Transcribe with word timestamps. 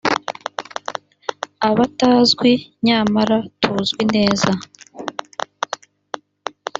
abatazwi 1.69 2.51
nyamara 2.85 3.37
tuzwi 3.61 4.03
neza 4.15 4.51